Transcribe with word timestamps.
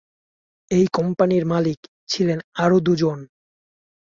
এই 0.71 0.85
কোম্পানীর 0.93 1.43
মালিক 1.45 1.79
ছিলেন 2.07 2.39
আরও 2.55 2.77
দুজন। 2.79 3.19